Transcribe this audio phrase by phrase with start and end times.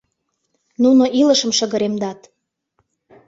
[0.83, 2.19] Нуно илышым шыгыремдат!